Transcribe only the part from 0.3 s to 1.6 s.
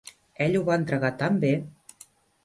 Ell ho va entregar tan bé.